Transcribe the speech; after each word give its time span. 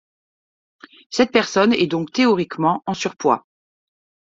Cette 1.11 1.31
personne 1.31 1.73
est 1.73 1.85
donc 1.85 2.11
théoriquement 2.11 2.81
en 2.87 2.95
surpoids. 2.95 3.45